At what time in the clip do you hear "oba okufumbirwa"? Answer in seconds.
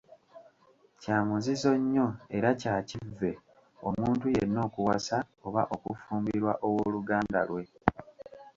5.47-6.51